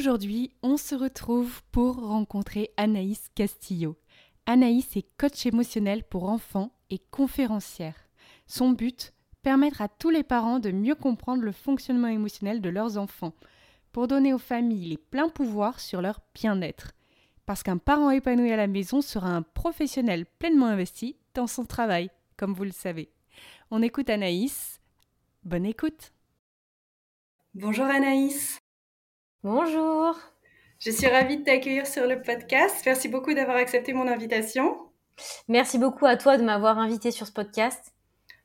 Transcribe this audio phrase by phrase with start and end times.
[0.00, 3.98] Aujourd'hui, on se retrouve pour rencontrer Anaïs Castillo.
[4.46, 8.08] Anaïs est coach émotionnel pour enfants et conférencière.
[8.46, 12.96] Son but Permettre à tous les parents de mieux comprendre le fonctionnement émotionnel de leurs
[12.96, 13.34] enfants,
[13.92, 16.92] pour donner aux familles les pleins pouvoirs sur leur bien-être.
[17.44, 22.08] Parce qu'un parent épanoui à la maison sera un professionnel pleinement investi dans son travail,
[22.38, 23.10] comme vous le savez.
[23.70, 24.80] On écoute Anaïs.
[25.44, 26.14] Bonne écoute.
[27.52, 28.62] Bonjour Anaïs.
[29.42, 30.18] Bonjour.
[30.80, 32.82] Je suis ravie de t'accueillir sur le podcast.
[32.84, 34.76] Merci beaucoup d'avoir accepté mon invitation.
[35.48, 37.94] Merci beaucoup à toi de m'avoir invité sur ce podcast.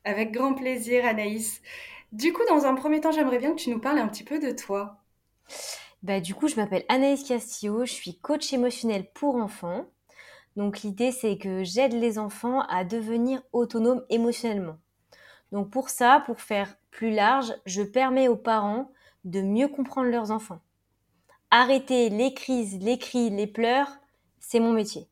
[0.04, 1.60] Avec grand plaisir, Anaïs.
[2.12, 4.38] Du coup, dans un premier temps, j'aimerais bien que tu nous parles un petit peu
[4.38, 5.02] de toi.
[6.02, 9.84] Bah, du coup, je m'appelle Anaïs Castillo, je suis coach émotionnel pour enfants.
[10.56, 14.78] Donc, l'idée, c'est que j'aide les enfants à devenir autonomes émotionnellement.
[15.52, 18.90] Donc, pour ça, pour faire plus large, je permets aux parents
[19.24, 20.60] de mieux comprendre leurs enfants
[21.50, 23.88] arrêter les crises, les cris, les pleurs,
[24.40, 25.06] c'est mon métier.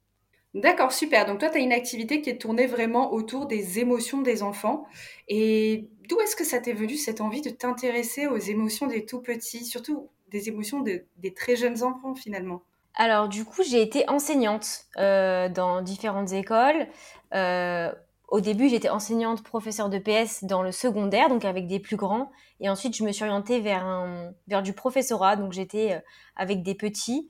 [0.54, 1.26] D'accord, super.
[1.26, 4.86] Donc toi, tu as une activité qui est tournée vraiment autour des émotions des enfants.
[5.28, 9.20] Et d'où est-ce que ça t'est venu cette envie de t'intéresser aux émotions des tout
[9.20, 12.62] petits, surtout des émotions des très jeunes enfants finalement?
[12.96, 16.86] Alors du coup, j'ai été enseignante euh, dans différentes écoles.
[17.34, 17.92] Euh,
[18.34, 22.32] au début, j'étais enseignante, professeure de PS dans le secondaire, donc avec des plus grands.
[22.58, 24.32] Et ensuite, je me suis orientée vers,
[24.64, 26.00] du professorat, donc j'étais euh,
[26.34, 27.28] avec des petits,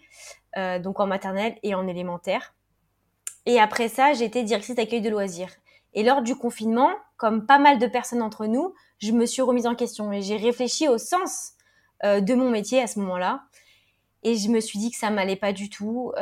[0.56, 2.54] euh, donc en maternelle et en élémentaire.
[3.44, 5.50] Et après ça, j'étais directrice d'accueil de loisirs.
[5.92, 6.88] Et lors du confinement,
[7.18, 10.38] comme pas mal de personnes entre nous, je me suis remise en question et j'ai
[10.38, 11.52] réfléchi au sens
[12.02, 13.42] euh, de mon métier à ce moment-là.
[14.22, 16.14] Et je me suis dit que ça m'allait pas du tout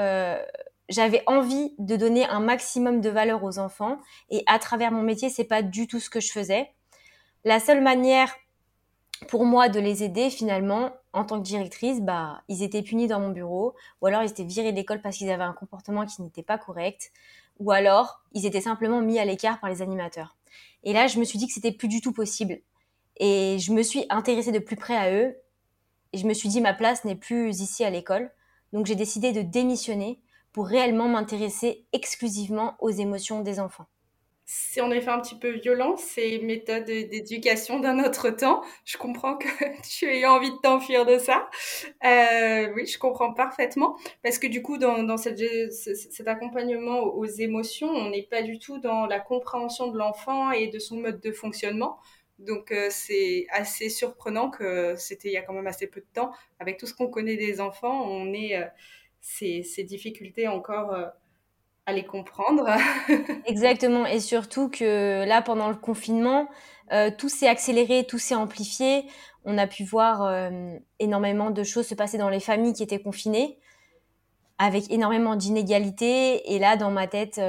[0.93, 3.99] j'avais envie de donner un maximum de valeur aux enfants
[4.31, 6.71] et à travers mon métier, c'est pas du tout ce que je faisais.
[7.45, 8.33] La seule manière
[9.29, 13.21] pour moi de les aider finalement en tant que directrice, bah ils étaient punis dans
[13.21, 16.43] mon bureau ou alors ils étaient virés d'école parce qu'ils avaient un comportement qui n'était
[16.43, 17.13] pas correct
[17.59, 20.37] ou alors ils étaient simplement mis à l'écart par les animateurs.
[20.85, 22.61] Et là, je me suis dit que c'était plus du tout possible
[23.17, 25.37] et je me suis intéressée de plus près à eux
[26.13, 28.31] et je me suis dit ma place n'est plus ici à l'école.
[28.73, 30.21] Donc j'ai décidé de démissionner
[30.53, 33.87] pour réellement m'intéresser exclusivement aux émotions des enfants.
[34.45, 38.63] C'est en effet un petit peu violent, ces méthodes d'éducation d'un autre temps.
[38.85, 39.49] Je comprends que
[39.89, 41.49] tu aies envie de t'enfuir de ça.
[42.05, 43.97] Euh, oui, je comprends parfaitement.
[44.23, 45.41] Parce que du coup, dans, cette,
[45.73, 50.69] cet accompagnement aux émotions, on n'est pas du tout dans la compréhension de l'enfant et
[50.69, 51.99] de son mode de fonctionnement.
[52.39, 56.07] Donc euh, c'est assez surprenant que c'était il y a quand même assez peu de
[56.13, 56.33] temps.
[56.59, 58.57] Avec tout ce qu'on connaît des enfants, on est...
[58.57, 58.67] Euh,
[59.23, 61.07] ces, difficultés encore euh,
[61.87, 62.67] à les comprendre.
[63.47, 66.49] Exactement, et surtout que là, pendant le confinement,
[66.93, 69.07] euh, tout s'est accéléré, tout s'est amplifié.
[69.45, 73.01] On a pu voir euh, énormément de choses se passer dans les familles qui étaient
[73.01, 73.59] confinées,
[74.59, 76.53] avec énormément d'inégalités.
[76.55, 77.41] Et là, dans ma tête,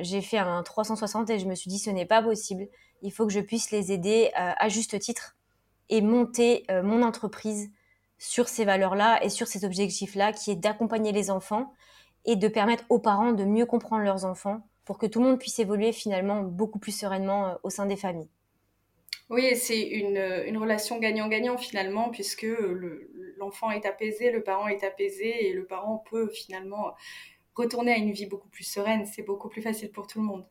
[0.00, 2.66] j'ai fait un 360 et je me suis dit, ce n'est pas possible.
[3.02, 5.36] Il faut que je puisse les aider à juste titre
[5.88, 7.70] et monter mon entreprise
[8.18, 11.72] sur ces valeurs-là et sur ces objectifs-là, qui est d'accompagner les enfants
[12.24, 15.38] et de permettre aux parents de mieux comprendre leurs enfants pour que tout le monde
[15.38, 18.28] puisse évoluer finalement beaucoup plus sereinement euh, au sein des familles.
[19.30, 22.46] Oui, c'est une, une, relation gagnant-gagnant finalement, puisque
[23.36, 26.94] l'enfant est apaisé, le parent est apaisé et le parent peut finalement
[27.54, 29.04] retourner à une vie beaucoup plus sereine.
[29.04, 30.46] C'est beaucoup plus facile pour tout le monde.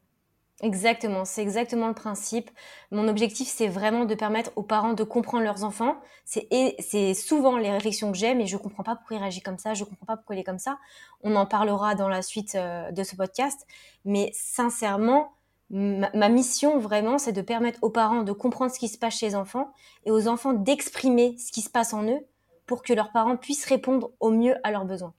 [0.63, 2.49] Exactement, c'est exactement le principe.
[2.89, 5.97] Mon objectif, c'est vraiment de permettre aux parents de comprendre leurs enfants.
[6.25, 9.75] C'est souvent les réflexions que j'ai, mais je comprends pas pourquoi il réagit comme ça,
[9.75, 10.79] je comprends pas pourquoi il est comme ça.
[11.21, 13.67] On en parlera dans la suite euh, de ce podcast.
[14.03, 15.33] Mais sincèrement,
[15.69, 19.27] ma, mission vraiment, c'est de permettre aux parents de comprendre ce qui se passe chez
[19.27, 19.71] les enfants
[20.05, 22.25] et aux enfants d'exprimer ce qui se passe en eux
[22.65, 25.13] pour que leurs parents puissent répondre au mieux à leurs besoins.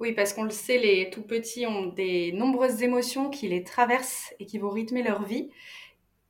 [0.00, 4.34] Oui, parce qu'on le sait, les tout petits ont des nombreuses émotions qui les traversent
[4.40, 5.50] et qui vont rythmer leur vie.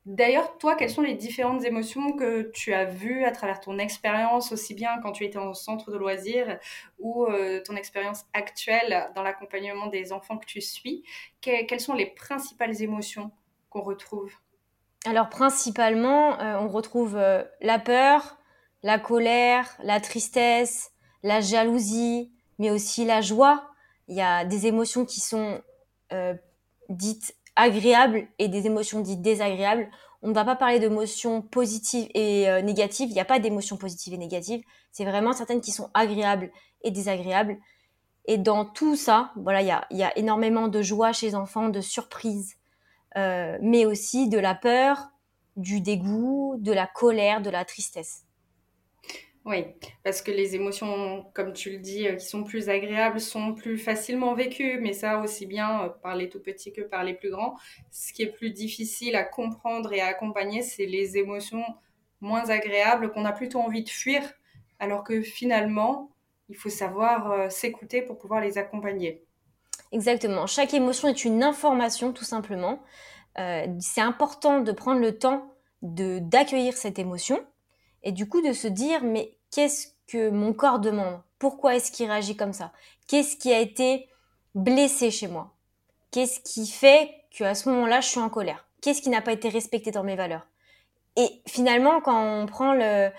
[0.07, 4.51] D'ailleurs, toi, quelles sont les différentes émotions que tu as vues à travers ton expérience,
[4.51, 6.59] aussi bien quand tu étais en centre de loisirs
[6.99, 11.05] ou euh, ton expérience actuelle dans l'accompagnement des enfants que tu suis?
[11.41, 13.31] Quelles sont les principales émotions
[13.69, 14.33] qu'on retrouve?
[15.07, 18.39] Alors, principalement, euh, on retrouve euh, la peur,
[18.83, 20.91] la colère, la tristesse,
[21.23, 23.65] la jalousie, mais aussi la joie.
[24.07, 25.63] Il y a des émotions qui sont
[26.13, 26.35] euh,
[26.91, 29.89] dites agréables et des émotions dites désagréables.
[30.23, 33.09] On ne va pas parler d'émotions positives et euh, négatives.
[33.09, 34.63] Il n'y a pas d'émotions positives et négatives.
[34.93, 36.51] C'est vraiment certaines qui sont agréables
[36.83, 37.57] et désagréables.
[38.27, 41.35] Et dans tout ça, voilà, il y a, y a, énormément de joie chez les
[41.35, 42.57] enfants, de surprise,
[43.17, 45.09] euh, mais aussi de la peur,
[45.57, 48.27] du dégoût, de la colère, de la tristesse.
[49.47, 49.65] Oui,
[50.05, 53.79] parce que les émotions, comme tu le dis, euh, qui sont plus agréables, sont plus
[53.79, 57.31] facilement vécues, mais ça aussi bien euh, par les tout petits que par les plus
[57.31, 57.57] grands.
[57.91, 61.65] Ce qui est plus difficile à comprendre et à accompagner, c'est les émotions
[62.21, 64.23] moins agréables qu'on a plutôt envie de fuir,
[64.79, 66.11] alors que finalement,
[66.51, 69.25] il faut savoir euh, s'écouter pour pouvoir les accompagner.
[69.91, 70.47] Exactement.
[70.47, 72.81] Chaque émotion est une information, tout simplement.
[73.81, 77.41] c'est important de prendre le temps d'accueillir cette émotion
[78.03, 81.21] et du coup de se dire mais qu'est-ce que mon corps demande?
[81.39, 82.73] Pourquoi est-ce qu'il réagit comme ça?
[83.07, 84.09] Qu'est-ce qui a été
[84.55, 85.55] blessé chez moi?
[86.11, 88.67] Qu'est-ce qui fait qu'à ce moment-là je suis en colère?
[88.81, 90.47] Qu'est-ce qui n'a pas été respecté dans mes valeurs?
[91.17, 93.11] Et finalement quand on prend le,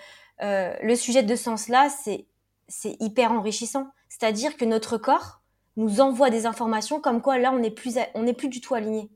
[0.42, 3.88] euh, sujet de sens-là, c'est hyper enrichissant.
[4.08, 5.40] C'est-à-dire que notre corps
[5.76, 9.10] nous envoie des informations comme quoi là on n'est plus du tout aligné.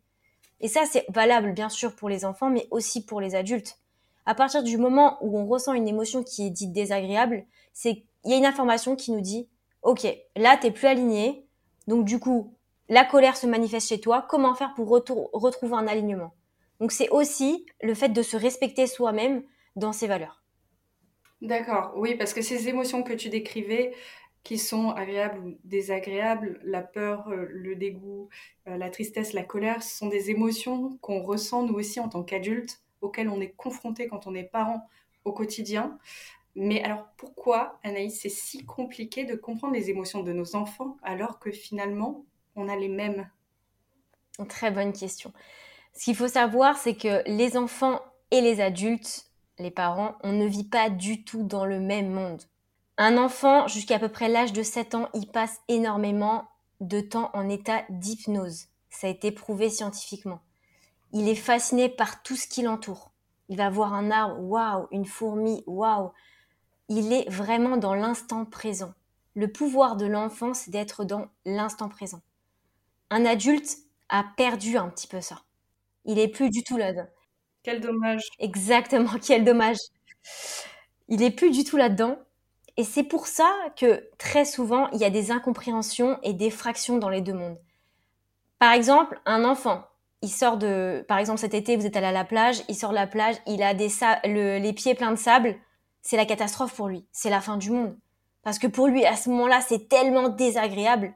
[0.61, 3.79] Et ça c'est valable bien sûr pour les enfants mais aussi pour les adultes
[4.27, 8.31] à partir du moment où on ressent une émotion qui est dite désagréable, c'est il
[8.31, 9.49] y a une information qui nous dit
[9.83, 11.47] OK, là t'es plus aligné.
[11.87, 12.53] Donc du coup,
[12.89, 16.35] la colère se manifeste chez toi, comment faire pour retrouver un alignement?
[16.81, 19.43] Donc c'est aussi le fait de se respecter soi-même
[19.77, 20.43] dans ses valeurs.
[21.41, 23.93] D'accord, oui, parce que ces émotions que tu décrivais,
[24.43, 28.29] qui sont agréables ou désagréables, la peur, euh, le dégoût,
[28.69, 32.23] euh, la tristesse, la colère, ce sont des émotions qu'on ressent nous aussi en tant
[32.23, 34.89] qu'adultes auxquels on est confronté quand on est parent
[35.25, 35.99] au quotidien.
[36.55, 41.39] Mais alors pourquoi, Anaïs, c'est si compliqué de comprendre les émotions de nos enfants alors
[41.39, 42.25] que finalement,
[42.55, 43.29] on a les mêmes?
[44.49, 45.33] Très bonne question.
[45.95, 48.01] Ce qu'il faut savoir, c'est que les enfants
[48.31, 52.43] et les adultes, les parents, on ne vit pas du tout dans le même monde.
[52.99, 56.49] Un enfant, jusqu'à peu près l'âge de 7 ans, il passe énormément
[56.81, 58.67] de temps en état d'hypnose.
[58.91, 60.41] Ça a été prouvé scientifiquement.
[61.19, 63.11] Il est fasciné par tout ce qui l'entoure.
[63.49, 66.13] Il va voir un arbre, waouh, une fourmi, waouh.
[66.91, 68.93] Il est vraiment dans l'instant présent.
[69.35, 72.21] Le pouvoir de l'enfant, c'est d'être dans l'instant présent.
[73.09, 73.79] Un adulte
[74.11, 75.41] a perdu un petit peu ça.
[76.05, 77.09] Il est plus du tout là-dedans.
[77.63, 78.29] Quel dommage.
[78.39, 79.79] Exactement, quel dommage.
[81.09, 82.19] Il est plus du tout là-dedans.
[82.77, 86.99] Et c'est pour ça que très souvent, il y a des incompréhensions et des fractions
[86.99, 87.59] dans les deux mondes.
[88.59, 89.83] Par exemple, un enfant
[90.23, 92.91] il sort de, par exemple cet été, vous êtes allé à la plage, il sort
[92.91, 93.91] de la plage, il a des
[94.25, 95.57] les pieds pleins de sable,
[96.03, 97.97] c'est la catastrophe pour lui, c'est la fin du monde.
[98.43, 101.15] Parce que pour lui, à ce moment-là, c'est tellement désagréable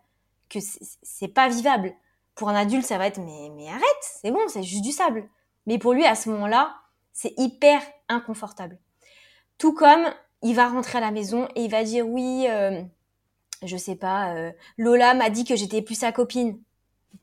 [0.48, 1.94] que c'est pas vivable.
[2.34, 5.28] Pour un adulte, ça va être mais, mais arrête, c'est bon, c'est juste du sable.
[5.66, 6.74] Mais pour lui, à ce moment-là,
[7.12, 8.78] c'est hyper inconfortable.
[9.58, 10.06] Tout comme
[10.42, 12.82] il va rentrer à la maison et il va dire oui, euh,
[13.62, 16.58] je sais pas, euh, Lola m'a dit que j'étais plus sa copine.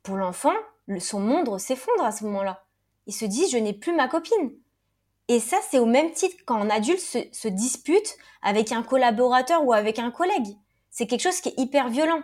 [0.03, 0.53] Pour l'enfant,
[0.99, 2.63] son monde s'effondre à ce moment-là.
[3.05, 4.51] Il se dit, je n'ai plus ma copine.
[5.27, 9.99] Et ça, c'est au même titre quand adulte se, dispute avec un collaborateur ou avec
[9.99, 10.57] un collègue.
[10.89, 12.21] C'est quelque chose qui est hyper violent.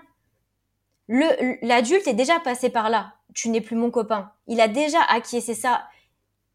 [1.09, 3.13] L'adulte est déjà passé par là.
[3.33, 4.31] Tu n'es plus mon copain.
[4.47, 5.83] Il a déjà acquiescé ça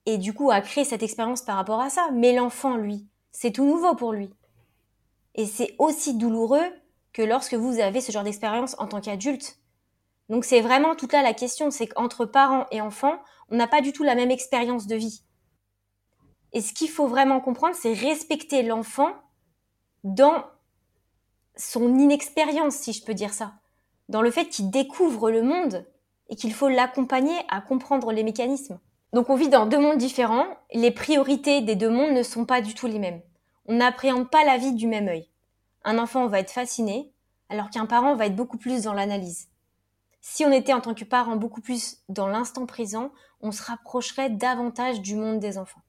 [0.06, 2.08] et du coup a créé cette expérience par rapport à ça.
[2.14, 4.30] Mais l'enfant, lui, c'est tout nouveau pour lui.
[5.34, 6.66] Et c'est aussi douloureux
[7.12, 9.57] que lorsque vous avez ce genre d'expérience en tant qu'adulte.
[10.28, 13.18] Donc c'est vraiment toute là la question, c'est qu'entre parents et enfants,
[13.50, 15.22] on n'a pas du tout la même expérience de vie.
[16.52, 19.10] Et ce qu'il faut vraiment comprendre, c'est respecter l'enfant
[20.04, 20.44] dans
[21.56, 23.54] son inexpérience, si je peux dire ça,
[24.08, 25.86] dans le fait qu'il découvre le monde
[26.28, 28.78] et qu'il faut l'accompagner à comprendre les mécanismes.
[29.12, 32.60] Donc on vit dans deux mondes différents, les priorités des deux mondes ne sont pas
[32.60, 33.22] du tout les mêmes.
[33.66, 35.28] On n'appréhende pas la vie du même œil.
[35.84, 37.12] Un enfant va être fasciné,
[37.48, 39.48] alors qu'un parent va être beaucoup plus dans l'analyse.
[40.20, 44.30] Si on était en tant que parent beaucoup plus dans l'instant présent, on se rapprocherait
[44.30, 45.82] davantage du monde des enfants.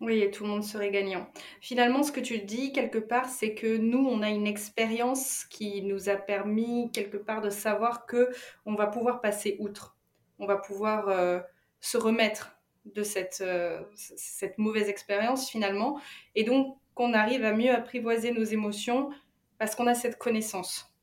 [0.00, 1.26] Oui, et tout le monde serait gagnant.
[1.60, 5.82] Finalement, ce que tu dis quelque part, c'est que nous, on a une expérience qui
[5.82, 8.30] nous a permis quelque part de savoir que
[8.66, 9.96] on va pouvoir passer outre.
[10.38, 11.40] On va pouvoir euh,
[11.80, 13.02] se remettre de
[13.40, 15.98] euh, cette mauvaise expérience finalement,
[16.34, 19.10] et donc qu'on arrive à mieux apprivoiser nos émotions
[19.58, 20.93] parce qu'on a cette connaissance.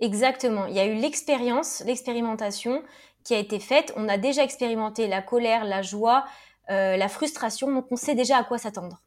[0.00, 0.66] Exactement.
[0.66, 2.82] Il y a eu l'expérience, l'expérimentation
[3.22, 3.92] qui a été faite.
[3.96, 6.24] On a déjà expérimenté la colère, la joie,
[6.70, 9.02] euh, la frustration, donc on sait déjà à quoi s'attendre.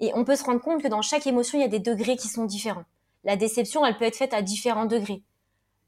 [0.00, 2.16] Et on peut se rendre compte que dans chaque émotion, il y a des degrés
[2.16, 2.84] qui sont différents.
[3.24, 5.22] la déception, elle peut être faite à différents degrés.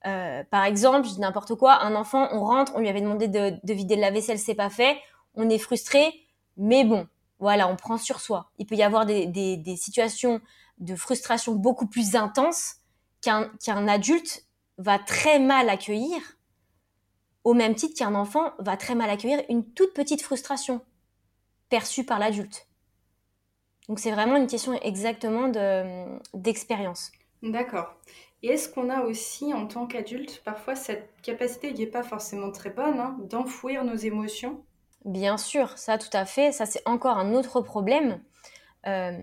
[0.07, 3.27] Euh, par exemple, je dis n'importe quoi, un enfant, on rentre, on lui avait demandé
[3.27, 4.97] de, de vider la vaisselle, c'est pas fait,
[5.35, 6.15] on est frustré,
[6.57, 7.09] mais bon,
[7.41, 8.51] voilà, on prend sur soi.
[8.59, 10.41] Il peut y avoir des situations
[10.79, 12.77] de frustration beaucoup plus intenses
[13.25, 14.47] qu'un qu'un adulte
[14.79, 16.21] va très mal accueillir,
[17.45, 20.81] au même titre qu'un enfant va très mal accueillir une toute petite frustration
[21.69, 22.69] perçue par l'adulte.
[23.89, 25.49] Donc c'est vraiment une question exactement
[26.35, 27.13] d'expérience.
[27.43, 27.95] D'accord.
[28.43, 32.51] Et est-ce qu'on a aussi, en tant qu'adulte, parfois cette capacité qui n'est pas forcément
[32.51, 34.63] très bonne, hein, d'enfouir nos émotions?
[35.05, 36.53] Bien sûr, ça tout à fait.
[36.53, 38.23] Ça c'est encore un autre problème.
[38.87, 39.19] Euh,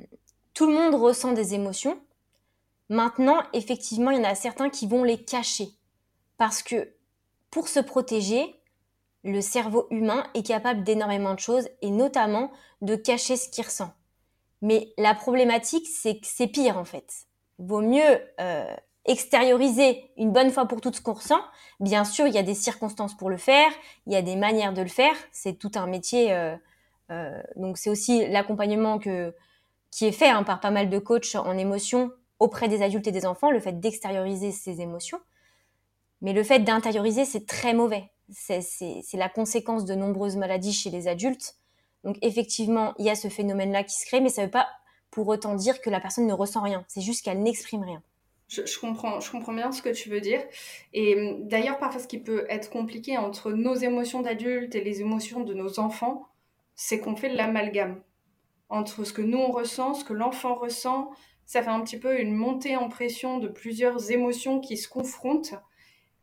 [0.54, 2.00] tout le monde ressent des émotions.
[2.92, 5.70] Maintenant, effectivement, il y en a certains qui vont les cacher.
[6.38, 6.94] Parce que
[7.50, 8.54] pour se protéger,
[9.24, 13.94] le cerveau humain est capable d'énormément de choses et notamment de cacher ce qu'il ressent.
[14.62, 17.28] Mais la problématique, c'est que c'est pire en fait.
[17.60, 21.40] Vaut mieux euh, extérioriser une bonne fois pour toutes ce qu'on ressent.
[21.80, 23.72] Bien sûr, il y a des circonstances pour le faire,
[24.06, 25.16] il y a des manières de le faire.
[25.32, 26.34] C'est tout un métier.
[26.34, 26.58] Euh,
[27.10, 31.58] euh, donc c'est aussi l'accompagnement qui est fait hein, par pas mal de coachs en
[31.58, 35.20] émotion auprès des adultes et des enfants, le fait d'extérioriser ces émotions.
[36.22, 38.10] Mais le fait d'intérioriser, c'est très mauvais.
[38.30, 41.56] C'est la conséquence de nombreuses maladies chez les adultes
[42.04, 44.68] donc effectivement, il y a ce phénomène-là qui se crée, mais ça ne veut pas
[45.12, 46.86] pour autant dire que la personne ne ressent rien.
[46.88, 48.02] C'est juste qu'elle n'exprime rien.
[48.48, 50.42] Je, comprends, je comprends bien ce que tu veux dire.
[50.94, 55.42] Et d'ailleurs, parfois, ce qui peut être compliqué entre nos émotions d'adultes et les émotions
[55.42, 56.28] de nos enfants,
[56.76, 58.02] c'est qu'on fait l'amalgame
[58.68, 61.12] entre ce que nous on ressent, ce que l'enfant ressent.
[61.52, 65.54] Ça fait un petit peu une montée en pression de plusieurs émotions qui se confrontent.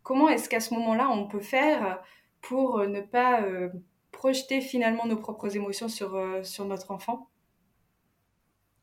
[0.03, 2.03] Comment est-ce qu'à ce, moment-là, on peut faire
[2.41, 3.69] pour ne pas euh,
[4.11, 7.29] projeter finalement nos propres émotions sur, euh, sur notre enfant?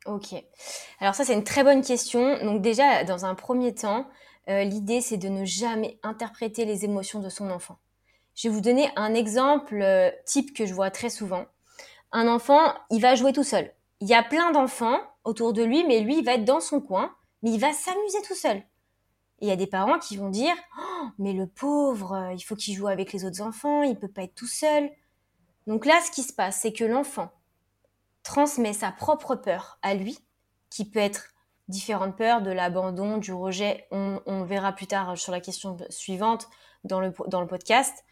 [0.06, 0.36] Ok.
[1.00, 2.38] Alors ça, c'est une très bonne question.
[2.46, 4.08] Donc déjà, dans un premier temps,
[4.48, 7.80] euh, l'idée, c'est de ne jamais interpréter les émotions de son enfant.
[8.36, 11.46] Je vais vous donner un exemple euh, type que je vois très souvent.
[12.12, 13.74] Un enfant, il va jouer tout seul.
[14.00, 16.80] Il y a plein d'enfants autour de lui, mais lui, il va être dans son
[16.80, 18.58] coin, mais il va s'amuser tout seul.
[19.40, 22.56] Et il y a des parents qui vont dire oh, mais le pauvre, il faut
[22.56, 24.90] qu'il joue avec les autres enfants, il peut pas être tout seul.
[25.68, 27.32] Donc là, ce qui se passe, c'est que l'enfant
[28.24, 30.20] transmet sa propre peur à lui,
[30.70, 31.30] qui peut être
[31.68, 33.88] différentes peurs, de l'abandon, du rejet.
[33.92, 36.48] On, verra plus tard sur la question suivante
[36.84, 38.06] dans le, dans le podcast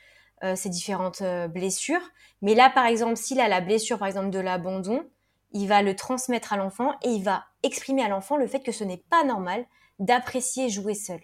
[0.44, 2.02] euh, ces différentes euh, blessures.
[2.42, 5.06] Mais là, par exemple, s'il a la blessure, par exemple, de l'abandon,
[5.54, 8.72] il va le transmettre à l'enfant et il va exprimer à l'enfant le fait que
[8.72, 9.66] ce n'est pas normal
[10.00, 11.22] d'apprécier jouer seul.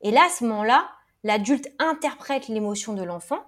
[0.00, 0.90] Et là, à ce moment-là,
[1.22, 3.44] l'adulte interprète l'émotion de l'enfant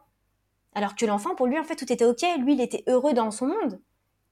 [0.74, 2.22] alors que l'enfant, pour lui, en fait, tout était OK.
[2.38, 3.80] Lui, il était heureux dans son monde.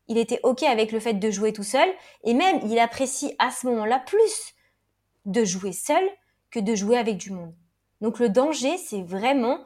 [0.09, 1.89] Il était OK avec le fait de jouer tout seul.
[2.25, 4.55] Et même, il apprécie à ce moment-là plus
[5.25, 6.03] de jouer seul
[6.51, 7.55] que de jouer avec du monde.
[8.01, 9.61] Donc le danger, c'est vraiment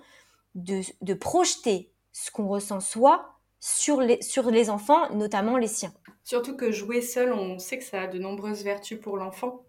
[0.54, 3.35] de, projeter ce qu'on ressent soi
[3.66, 5.92] sur les, sur les enfants, notamment les siens.
[6.22, 9.64] Surtout que jouer seul, on sait que ça a de nombreuses vertus pour l'enfant.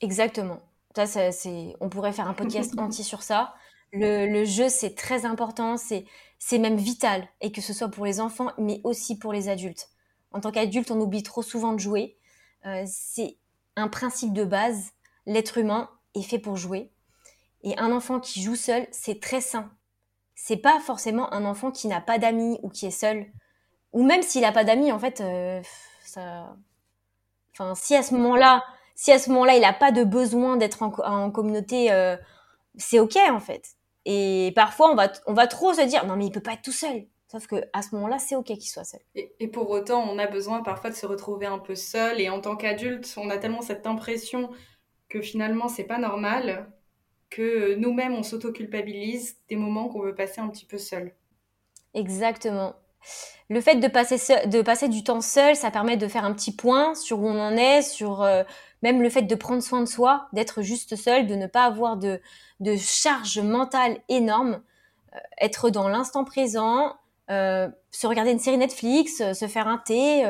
[0.00, 0.60] Exactement.
[0.94, 3.52] Ça, c'est, on pourrait faire un podcast entier sur ça.
[3.92, 5.76] Le, le jeu, c'est très important.
[5.76, 6.04] C'est,
[6.38, 9.88] c'est même vital, et que ce soit pour les enfants, mais aussi pour les adultes.
[10.30, 12.16] En tant qu'adulte, on oublie trop souvent de jouer.
[12.64, 13.38] Euh, c'est
[13.74, 14.92] un principe de base.
[15.26, 16.92] L'être humain est fait pour jouer.
[17.64, 19.72] Et un enfant qui joue seul, c'est très sain.
[20.44, 23.26] C'est pas forcément un enfant qui n'a pas d'amis ou qui est seul.
[23.92, 25.62] Ou même s'il n'a pas d'amis, en fait, euh,
[26.02, 26.56] ça.
[27.52, 28.64] Enfin, si à ce moment-là,
[28.96, 32.16] si à ce moment-là, il n'a pas de besoin d'être en, communauté, euh,
[32.74, 33.76] c'est ok en fait.
[34.04, 36.62] Et parfois, on va, on va trop se dire, non, mais il peut pas être
[36.62, 37.06] tout seul.
[37.30, 39.00] Sauf que à ce moment-là, c'est ok qu'il soit seul.
[39.14, 42.20] Et, pour autant, on a besoin parfois de se retrouver un peu seul.
[42.20, 44.50] Et en tant qu'adulte, on a tellement cette impression
[45.08, 46.68] que finalement, c'est pas normal
[47.34, 51.12] que nous-mêmes, on s'auto-culpabilise des moments qu'on veut passer un petit peu seul.
[51.94, 52.74] Exactement.
[53.48, 56.54] Le fait de passer, de passer du temps seul, ça permet de faire un petit
[56.54, 58.44] point sur où on en est, sur euh,
[58.82, 61.96] même le fait de prendre soin de soi, d'être juste seul, de ne pas avoir
[61.96, 62.20] de,
[62.60, 64.62] de charge mentale énorme,
[65.14, 66.94] euh, être dans l'instant présent,
[67.30, 70.24] euh, se regarder une série Netflix, euh, se faire un thé,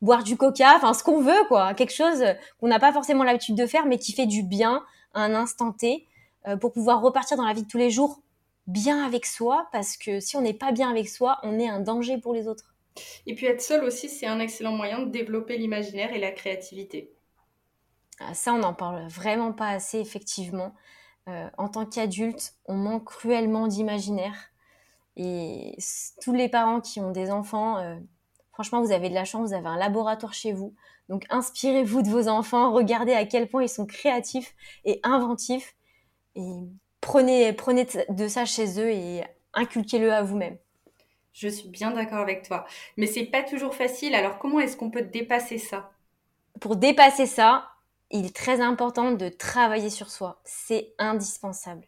[0.00, 2.24] boire du coca, enfin ce qu'on veut quoi, quelque chose
[2.60, 4.84] qu'on n'a pas forcément l'habitude de faire mais qui fait du bien
[5.14, 6.06] à un instant T
[6.60, 8.20] pour pouvoir repartir dans la vie de tous les jours
[8.66, 11.80] bien avec soi parce que si on n'est pas bien avec soi, on est un
[11.80, 12.74] danger pour les autres.
[13.26, 17.12] Et puis être seul aussi, c'est un excellent moyen de développer l'imaginaire et la créativité.
[18.20, 20.74] Ah, ça, on n'en parle vraiment pas assez, effectivement.
[21.28, 24.50] Euh, en tant qu'adulte, on manque cruellement d'imaginaire.
[25.16, 25.76] Et
[26.22, 27.96] tous les parents qui ont des enfants, euh,
[28.56, 30.74] Franchement, vous avez de la chance, vous avez un laboratoire chez vous.
[31.10, 34.54] Donc inspirez-vous de vos enfants, regardez à quel point ils sont créatifs
[34.86, 35.75] et inventifs
[36.36, 36.68] et
[37.00, 39.24] prenez, prenez de ça chez eux et
[39.54, 40.58] inculquez-le à vous-même.
[41.32, 42.64] Je suis bien d'accord avec toi.
[42.96, 44.14] Mais c'est pas toujours facile.
[44.14, 45.90] Alors comment est-ce qu'on peut dépasser ça?
[46.60, 47.68] Pour dépasser ça,
[48.10, 50.40] il est très important de travailler sur soi.
[50.44, 51.86] C'est indispensable.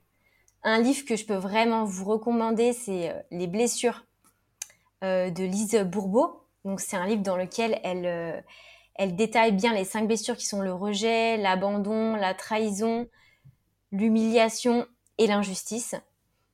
[0.64, 4.04] Un livre que je peux vraiment vous recommander, c'est euh, Les blessures
[5.04, 6.42] euh, de Lise Bourbeau.
[6.64, 8.40] Donc c'est un livre dans lequel elle, euh,
[8.96, 13.06] elle détaille bien les cinq blessures qui sont le rejet, l'abandon, la trahison,
[13.92, 14.86] l'humiliation
[15.18, 15.94] et l'injustice.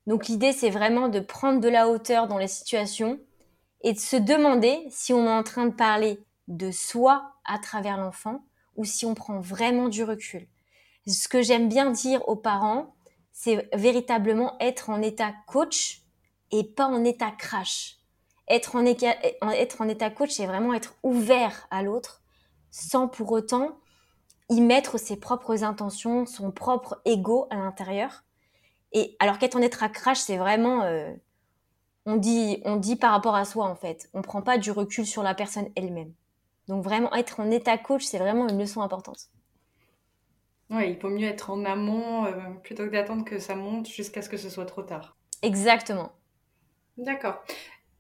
[0.07, 3.19] Donc l'idée c'est vraiment de prendre de la hauteur dans les situations
[3.83, 7.97] et de se demander si on est en train de parler de soi à travers
[7.97, 8.45] l'enfant
[8.77, 10.47] ou si on prend vraiment du recul.
[11.07, 12.95] Ce que j'aime bien dire aux parents,
[13.33, 16.03] c'est véritablement être en état coach
[16.51, 17.99] et pas en état crash.
[18.49, 22.23] Être en, être en état coach, c'est vraiment être ouvert à l'autre
[22.71, 23.79] sans pour autant
[24.49, 28.25] y mettre ses propres intentions, son propre ego à l'intérieur.
[28.93, 31.13] Et alors qu'être en état crash, c'est vraiment, euh,
[32.07, 34.09] on dit, on dit par rapport à soi en fait.
[34.15, 36.13] On prend pas du recul sur la personne elle-même.
[36.69, 39.31] Donc vraiment être en état coach, c'est vraiment une leçon importante.
[40.71, 42.33] Oui, il vaut mieux être en amont euh,
[42.63, 45.17] plutôt que d'attendre que ça monte jusqu'à ce que ce soit trop tard.
[45.43, 46.13] Exactement.
[46.97, 47.43] D'accord.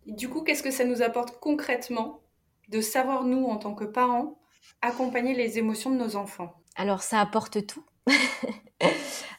[0.07, 2.21] Du coup, qu'est-ce que ça nous apporte concrètement
[2.69, 4.39] de savoir, nous, en tant que parents,
[4.83, 7.85] accompagner les émotions de nos enfants Alors, ça apporte tout.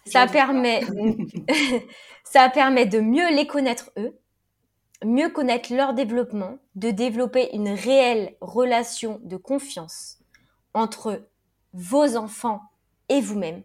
[0.06, 0.82] ça, permet...
[2.24, 4.18] ça permet de mieux les connaître eux,
[5.04, 10.20] mieux connaître leur développement, de développer une réelle relation de confiance
[10.74, 11.28] entre
[11.74, 12.62] vos enfants
[13.10, 13.64] et vous-même.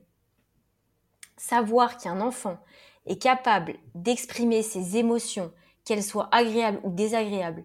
[1.36, 2.58] Savoir qu'un enfant
[3.06, 5.52] est capable d'exprimer ses émotions,
[5.84, 7.64] qu'elles soient agréables ou désagréables,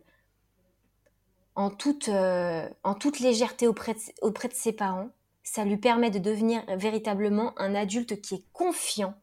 [1.56, 5.10] en toute, euh, en toute légèreté auprès auprès de ses parents,
[5.44, 9.16] ça lui permet de devenir véritablement un adulte qui est confiant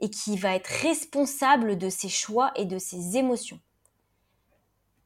[0.00, 3.60] et qui va être responsable de ses choix et de ses émotions.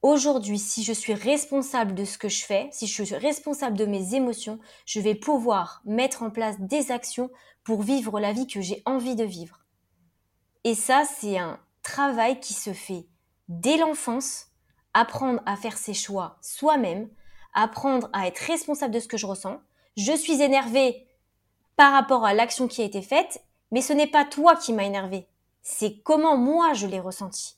[0.02, 3.86] Aujourd'hui, si je suis responsable de ce que je fais, si je suis responsable de
[3.86, 7.30] mes émotions, je vais pouvoir mettre en place des actions
[7.64, 9.64] pour vivre la vie que j'ai envie de vivre.
[10.62, 13.06] Et ça, c'est un travail qui se fait
[13.48, 14.48] dès l'enfance,
[14.94, 17.08] apprendre à faire ses choix soi-même,
[17.52, 19.60] apprendre à être responsable de ce que je ressens.
[19.96, 21.06] Je suis énervé
[21.76, 24.84] par rapport à l'action qui a été faite, mais ce n'est pas toi qui m'as
[24.84, 25.28] énervé.
[25.62, 27.56] C'est comment moi je l'ai ressenti.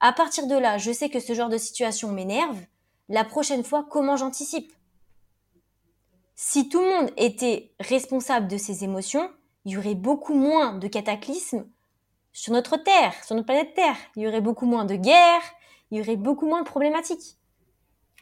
[0.00, 2.60] À partir de là, je sais que ce genre de situation m'énerve.
[3.08, 4.72] La prochaine fois, comment j'anticipe?
[6.34, 9.30] Si tout le monde était responsable de ses émotions,
[9.64, 11.66] il y aurait beaucoup moins de cataclysmes
[12.32, 13.96] sur notre Terre, sur notre planète Terre.
[14.16, 15.54] Il y aurait beaucoup moins de guerres,
[15.90, 17.38] il y aurait beaucoup moins de problématiques.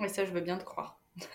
[0.00, 1.00] Oui, ça, je veux bien te croire.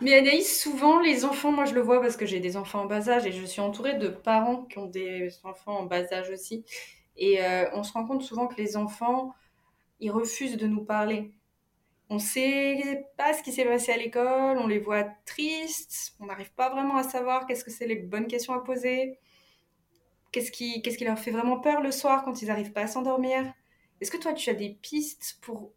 [0.00, 2.86] Mais Anaïs, souvent, les enfants, moi je le vois parce que j'ai des enfants en
[2.86, 6.30] bas âge et je suis entourée de parents qui ont des enfants en bas âge
[6.30, 6.64] aussi.
[7.16, 9.34] Et euh, on se rend compte souvent que les enfants,
[10.00, 11.32] ils refusent de nous parler.
[12.08, 16.52] On sait pas ce qui s'est passé à l'école, on les voit tristes, on n'arrive
[16.54, 19.18] pas vraiment à savoir qu'est-ce que c'est les bonnes questions à poser,
[20.32, 22.86] qu'est-ce qui, qu'est-ce qui leur fait vraiment peur le soir quand ils n'arrivent pas à
[22.88, 23.52] s'endormir.
[24.00, 25.72] Est-ce que toi, tu as des pistes pour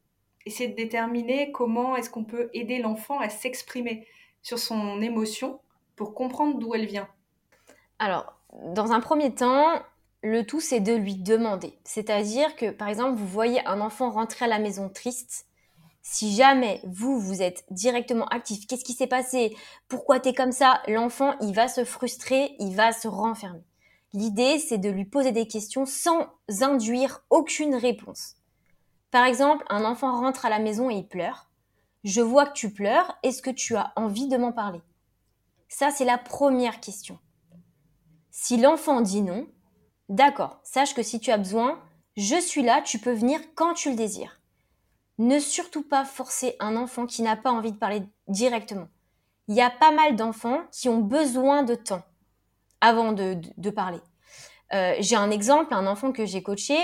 [0.45, 4.07] essayer de déterminer comment est-ce qu'on peut aider l'enfant à s'exprimer
[4.41, 5.59] sur son émotion
[5.95, 7.07] pour comprendre d'où elle vient?
[7.99, 8.39] Alors,
[8.73, 9.81] dans un premier temps,
[10.21, 11.77] le tout, c'est de lui demander.
[11.83, 15.47] C'est-à-dire que, par exemple, vous voyez un enfant rentrer à la maison triste.
[16.01, 19.55] Si jamais vous, vous êtes directement actif, qu'est-ce qui s'est passé?
[19.87, 20.81] Pourquoi tu es comme ça?
[20.87, 23.63] L'enfant, il va se frustrer, il va se renfermer.
[24.13, 26.27] L'idée, c'est de lui poser des questions sans
[26.61, 28.35] induire aucune réponse.
[29.09, 31.49] Par exemple, un enfant rentre à la maison et il pleure.
[32.03, 34.81] Je vois que tu pleures, est-ce que tu as envie de m'en parler?
[35.67, 37.17] Ça, c'est la première question.
[38.29, 39.47] Si l'enfant dit non,
[40.09, 41.79] D'accord, sache que si tu as besoin,
[42.17, 44.41] je suis là, tu peux venir quand tu le désires.
[45.17, 48.89] Ne surtout pas forcer un enfant qui n'a pas envie de parler directement.
[49.47, 52.03] Il y a pas mal d'enfants qui ont besoin de temps
[52.83, 54.01] avant de, parler.
[54.73, 56.75] Euh, j'ai un exemple, un enfant que j'ai coaché,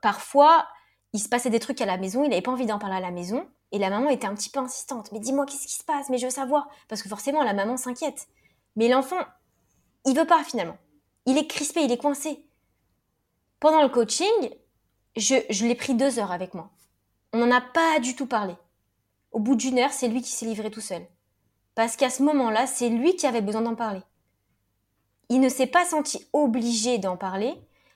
[0.00, 0.66] parfois,
[1.12, 3.00] il se passait des trucs à la maison, il n'avait pas envie d'en parler à
[3.00, 5.12] la maison, et la maman était un petit peu insistante.
[5.12, 6.08] Mais dis-moi, qu'est-ce qui se passe?
[6.08, 6.66] Mais je veux savoir.
[6.88, 8.26] Parce que forcément, la maman s'inquiète.
[8.74, 9.20] Mais l'enfant,
[10.06, 10.78] il veut pas finalement.
[11.26, 12.46] Il est crispé, il est coincé.
[13.60, 14.50] Pendant le coaching,
[15.14, 16.70] je, l'ai pris deux heures avec moi.
[17.34, 18.54] On n'en a pas du tout parlé.
[19.32, 21.06] Au bout d'une heure, c'est lui qui s'est livré tout seul.
[21.74, 24.00] Parce qu'à ce moment-là, c'est lui qui avait besoin d'en parler.
[25.28, 27.54] Il ne s'est pas senti obligé d'en parler.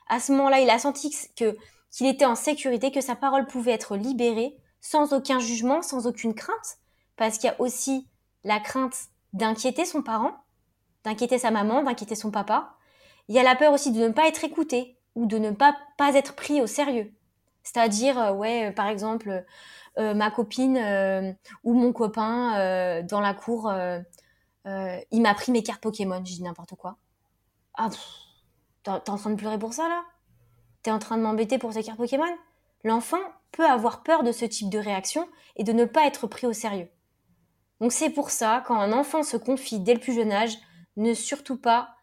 [0.09, 1.57] À ce moment-là, il a senti que
[1.91, 6.35] qu'il était en sécurité, que sa parole pouvait être libérée sans aucun jugement, sans aucune
[6.35, 6.79] crainte,
[7.17, 8.09] parce qu'il y a aussi
[8.45, 8.97] la crainte
[9.33, 10.33] d'inquiéter son parent,
[11.05, 12.75] d'inquiéter sa maman, d'inquiéter son papa.
[13.29, 15.77] Il y a la peur aussi de ne pas être écouté ou de ne pas,
[15.99, 17.13] pas être pris au sérieux.
[17.63, 19.45] C'est-à-dire, euh, ouais, euh, par exemple,
[19.99, 23.73] euh, ma copine ou mon copain dans la cour,
[24.65, 26.97] il m'a pris mes cartes Pokémon, je dis n'importe quoi.
[27.75, 27.89] Ah,
[28.83, 30.05] t'es en train de pleurer pour ça là?
[30.83, 32.37] T'es en train de m'embêter pour tes cartes Pokémon?
[32.85, 33.21] L'enfant
[33.53, 36.53] peut avoir peur de ce type de réaction et de ne pas être pris au
[36.53, 36.89] sérieux.
[37.81, 40.57] Donc c'est pour ça, quand un enfant se confie dès le plus jeune âge,
[40.97, 41.95] ne surtout pas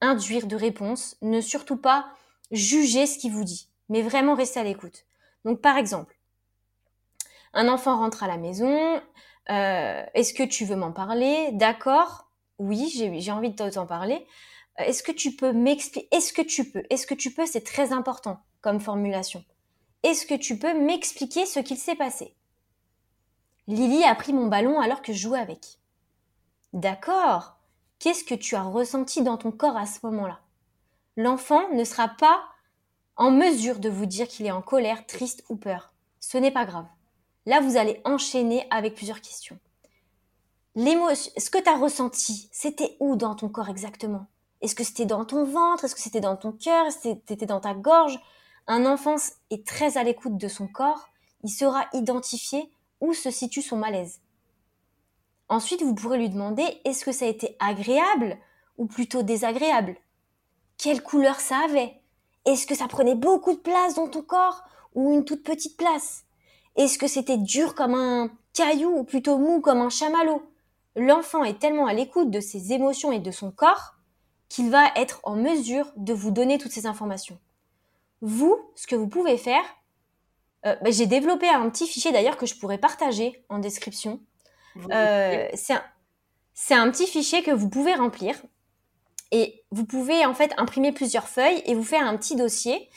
[0.00, 2.06] induire de réponse, ne surtout pas
[2.50, 5.04] juger ce qu'il vous dit, mais vraiment rester à l'écoute.
[5.44, 6.16] Donc par exemple,
[7.54, 9.00] un enfant rentre à la maison,
[9.50, 11.50] euh, est-ce que tu veux m'en parler?
[11.52, 14.26] D'accord, oui, j'ai envie de t'en parler.
[14.78, 17.92] Est-ce que tu peux m'expliquer Est-ce que tu peux Est-ce que tu peux C'est très
[17.92, 19.44] important comme formulation.
[20.02, 22.34] Est-ce que tu peux m'expliquer ce qu'il s'est passé?
[23.66, 25.78] Lily a pris mon ballon alors que je jouais avec.
[26.72, 27.56] D'accord.
[27.98, 30.40] Qu'est-ce que tu as ressenti dans ton corps à ce moment-là?
[31.16, 32.44] L'enfant ne sera pas
[33.16, 35.94] en mesure de vous dire qu'il est en colère, triste ou peur.
[36.20, 36.86] Ce n'est pas grave.
[37.46, 39.58] Là, vous allez enchaîner avec plusieurs questions.
[40.76, 44.26] Ce que tu as ressenti, c'était où dans ton corps exactement?
[44.60, 45.84] Est-ce que c'était dans ton ventre?
[45.84, 46.86] Est-ce que c'était dans ton cœur?
[46.86, 48.18] Est-ce que c'était dans ta gorge?
[48.66, 49.16] Un enfant
[49.50, 51.08] est très à l'écoute de son corps.
[51.44, 54.20] Il saura identifier où se situe son malaise.
[55.48, 58.36] Ensuite, vous pourrez lui demander est-ce que ça a été agréable
[58.78, 59.96] ou plutôt désagréable?
[60.78, 62.00] Quelle couleur ça avait?
[62.44, 64.62] Est-ce que ça prenait beaucoup de place dans ton corps
[64.94, 66.24] ou une toute petite place?
[66.76, 70.42] Est-ce que c'était dur comme un caillou ou plutôt mou comme un chamallow?
[70.96, 73.95] L'enfant est tellement à l'écoute de ses émotions et de son corps
[74.48, 77.38] qu'il va être en mesure de vous donner toutes ces informations.
[78.20, 79.64] Vous, ce que vous pouvez faire,
[80.64, 84.20] euh, bah, j'ai développé un petit fichier d'ailleurs que je pourrais partager en description
[84.90, 85.48] euh,
[86.54, 88.36] c'est un, petit fichier que vous pouvez remplir
[89.30, 92.88] et vous pouvez en fait imprimer plusieurs feuilles et vous faire un petit dossier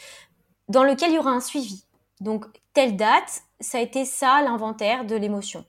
[0.68, 1.86] dans lequel il y aura un suivi.
[2.20, 5.66] Donc, telle date, ça a été ça l'inventaire de l'émotion.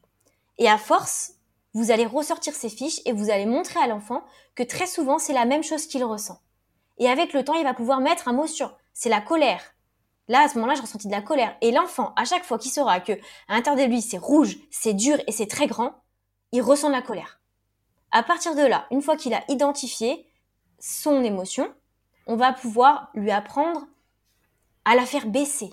[0.59, 1.35] Et à force,
[1.75, 5.33] vous allez ressortir ces fiches et vous allez montrer à l'enfant que très souvent, c'est
[5.33, 6.41] la même chose qu'il ressent.
[6.99, 9.63] Et avec le temps, il va pouvoir mettre un mot sur c'est la colère.
[10.29, 11.57] Là, à ce moment-là, j'ai ressenti de la colère.
[11.61, 13.13] Et l'enfant, à chaque fois qu'il saura que
[13.49, 15.95] à l'intérieur de lui, c'est rouge, c'est dur et c'est très grand,
[16.53, 17.41] il ressent de la colère.
[18.13, 20.27] À partir de là, une fois qu'il a identifié
[20.79, 21.73] son émotion,
[22.27, 23.87] on va pouvoir lui apprendre
[24.85, 25.73] à la faire baisser.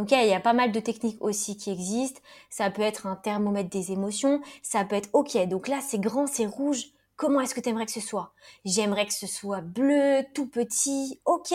[0.00, 2.22] Donc il y a pas mal de techniques aussi qui existent.
[2.48, 6.26] Ça peut être un thermomètre des émotions, ça peut être OK, donc là c'est grand,
[6.26, 6.86] c'est rouge.
[7.16, 8.32] Comment est-ce que tu aimerais que ce soit?
[8.64, 11.20] J'aimerais que ce soit bleu, tout petit.
[11.26, 11.50] OK.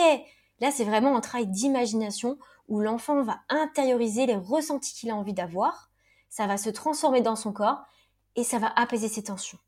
[0.60, 5.32] Là, c'est vraiment un travail d'imagination où l'enfant va intérioriser les ressentis qu'il a envie
[5.32, 5.90] d'avoir.
[6.28, 7.82] Ça va se transformer dans son corps
[8.36, 9.58] et ça va apaiser ses tensions.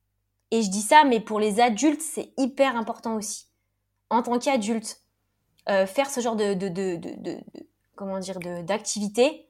[0.53, 3.49] Et je dis ça, mais pour les adultes, c'est hyper important aussi.
[4.09, 5.03] En tant qu'adulte,
[5.69, 6.55] euh, faire ce genre de,
[7.99, 9.47] comment dire d'activité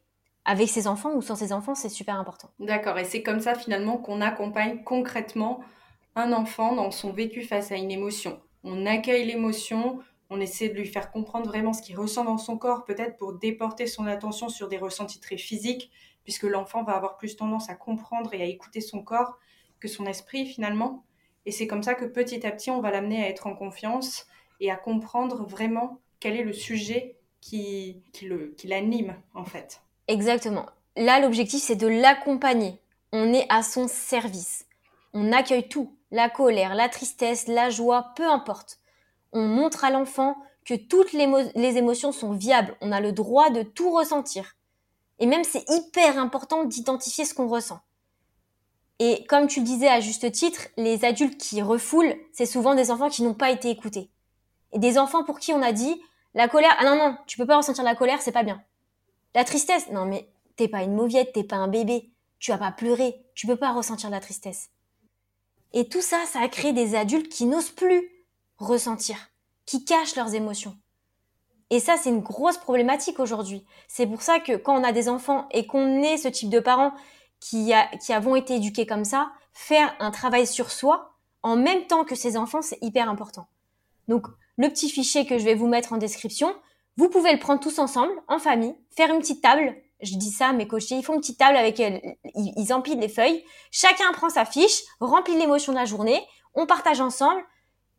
[0.46, 2.48] avec ses enfants ou sans ses enfants, c'est super important.
[2.58, 5.60] D'accord, et c'est comme ça finalement qu'on accompagne concrètement
[6.16, 8.40] un enfant dans son vécu face à une émotion.
[8.64, 12.56] On accueille l'émotion, on essaie de lui faire comprendre vraiment ce qu'il ressent dans son
[12.56, 15.90] corps, peut-être pour déporter son attention sur des ressentis très physiques,
[16.24, 19.38] puisque l'enfant va avoir plus tendance à comprendre et à écouter son corps
[19.80, 21.04] que son esprit finalement.
[21.44, 24.26] Et c'est comme ça que petit à petit, on va l'amener à être en confiance
[24.60, 29.80] et à comprendre vraiment quel est le sujet qui, qui l'anime en fait.
[30.08, 30.66] Exactement.
[30.96, 32.80] Là, l'objectif, c'est de l'accompagner.
[33.12, 34.66] On est à son service.
[35.14, 35.94] On accueille tout.
[36.10, 38.80] La colère, la tristesse, la joie, peu importe
[39.32, 42.76] on montre à l'enfant que toutes les, émotions sont viables.
[42.80, 44.56] On a le droit de tout ressentir.
[45.18, 47.80] Et même, c'est hyper important d'identifier ce qu'on ressent.
[48.98, 52.90] Et comme tu le disais à juste titre, les adultes qui refoulent, c'est souvent des
[52.90, 54.10] enfants qui n'ont pas été écoutés.
[54.72, 56.00] Et des enfants pour qui on a dit,
[56.38, 58.62] la colère, ah non, non, tu peux pas ressentir la colère, c'est pas bien.
[59.34, 62.70] La tristesse, non mais t'es pas une mauviette, t'es pas un bébé, tu vas pas
[62.70, 64.70] pleurer, tu peux pas ressentir la tristesse.
[65.72, 68.08] Et tout ça, ça a créé des adultes qui n'osent plus
[68.56, 69.16] ressentir,
[69.66, 70.78] qui cachent leurs émotions.
[71.70, 73.66] Et ça, c'est une grosse problématique aujourd'hui.
[73.88, 76.60] C'est pour ça que quand on a des enfants et qu'on est ce type de
[76.60, 76.92] parents
[77.40, 81.88] qui, a, qui avons été éduqués comme ça, faire un travail sur soi en même
[81.88, 83.48] temps que ces enfants, c'est hyper important.
[84.06, 86.54] Donc, le petit fichier que je vais vous mettre en description,
[86.96, 89.76] vous pouvez le prendre tous ensemble, en famille, faire une petite table.
[90.00, 91.80] Je dis ça, mes coachés, ils font une petite table avec,
[92.34, 93.44] ils empilent les feuilles.
[93.70, 96.20] Chacun prend sa fiche, remplit l'émotion de la journée,
[96.54, 97.40] on partage ensemble.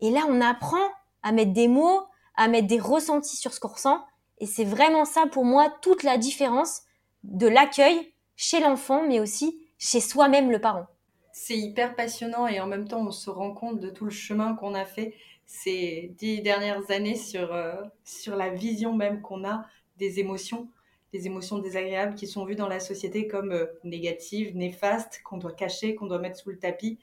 [0.02, 0.78] Et là, on apprend
[1.24, 2.02] à mettre des mots,
[2.36, 4.04] à mettre des ressentis sur ce qu'on ressent.
[4.40, 6.82] Et c'est vraiment ça pour moi toute la différence
[7.24, 10.88] de l'accueil chez l'enfant, mais aussi chez soi-même le parent.
[11.32, 14.56] C'est hyper passionnant et en même temps, on se rend compte de tout le chemin
[14.56, 15.16] qu'on a fait
[15.50, 19.66] ces dix dernières années sur, euh, sur la vision même qu'on a
[19.98, 20.70] des émotions,
[21.12, 25.52] des émotions désagréables qui sont vues dans la société comme euh, négatives, néfastes, qu'on doit
[25.52, 27.00] cacher, qu'on doit mettre sous le tapis.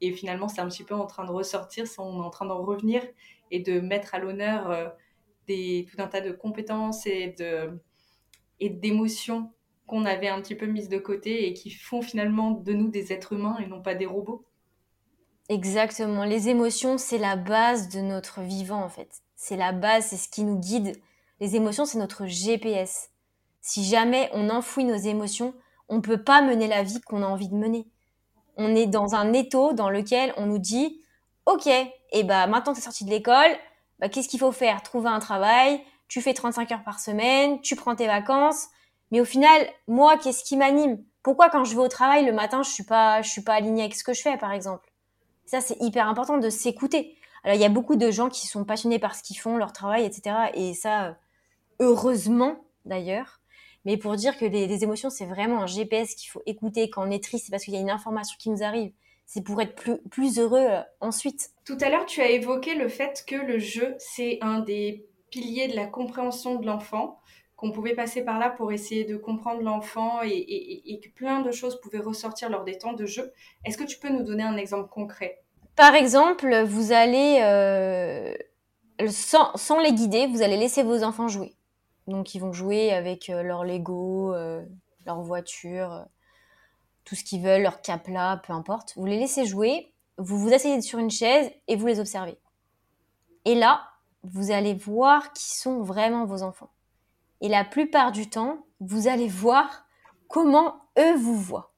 [0.00, 2.62] Et finalement, c'est un petit peu en train de ressortir, on est en train d'en
[2.62, 3.02] revenir
[3.50, 4.86] et de mettre à l'honneur euh,
[5.48, 7.34] tout un tas de compétences et
[8.60, 9.52] et d'émotions
[9.86, 13.12] qu'on avait un petit peu mises de côté et qui font finalement de nous des
[13.12, 14.47] êtres humains et non pas des robots.
[15.48, 16.24] Exactement.
[16.24, 19.08] Les émotions, c'est la base de notre vivant, en fait.
[19.36, 21.00] C'est la base, c'est ce qui nous guide.
[21.40, 23.10] Les émotions, c'est notre GPS.
[23.60, 25.54] Si jamais on enfouit nos émotions,
[25.88, 27.86] on ne peut pas mener la vie qu'on a envie de mener.
[28.56, 31.00] On est dans un étau dans lequel on nous dit,
[31.46, 33.56] OK, et eh bah, maintenant que tu es sorti de l'école,
[34.00, 34.82] bah, qu'est-ce qu'il faut faire?
[34.82, 38.66] Trouver un travail, tu fais 35 heures par semaine, tu prends tes vacances.
[39.10, 41.02] Mais au final, moi, qu'est-ce qui m'anime?
[41.22, 43.82] Pourquoi quand je vais au travail le matin, je suis pas, je suis pas alignée
[43.82, 44.87] avec ce que je fais, par exemple?
[45.48, 47.16] Ça, c'est hyper important de s'écouter.
[47.42, 49.72] Alors, il y a beaucoup de gens qui sont passionnés par ce qu'ils font, leur
[49.72, 50.36] travail, etc.
[50.52, 51.12] Et ça, euh,
[51.80, 53.40] heureusement, d'ailleurs.
[53.86, 57.10] Mais pour dire que les, émotions, c'est vraiment un GPS qu'il faut écouter quand on
[57.10, 58.92] est triste, c'est parce qu'il y a une information qui nous arrive.
[59.24, 59.74] C'est pour être
[60.10, 61.48] plus, heureux euh, ensuite.
[61.64, 65.68] Tout à l'heure, tu as évoqué le fait que le jeu, c'est un des piliers
[65.68, 67.20] de la compréhension de l'enfant,
[67.58, 71.80] qu'on pouvait passer par là pour essayer de comprendre l'enfant et, que plein de choses
[71.80, 73.32] pouvaient ressortir lors des temps de jeu.
[73.64, 75.42] Est-ce que tu peux nous donner un exemple concret?
[75.74, 78.32] Par exemple, vous allez, euh,
[79.08, 81.56] sans, les guider, vous allez laisser vos enfants jouer.
[82.06, 84.64] Donc ils vont jouer avec euh, leur Lego, euh,
[85.04, 86.06] leur voiture,
[87.04, 88.92] tout ce qu'ils veulent, leur capla, peu importe.
[88.96, 92.38] Vous les laissez jouer, vous vous asseyez sur une chaise et vous les observez.
[93.44, 93.82] Et là,
[94.22, 96.70] vous allez voir qui sont vraiment vos enfants.
[97.40, 99.86] Et la plupart du temps, vous allez voir
[100.28, 101.72] comment eux vous voient.